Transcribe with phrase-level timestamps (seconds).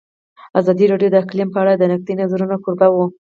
[0.59, 3.05] ازادي راډیو د اقلیم په اړه د نقدي نظرونو کوربه وه.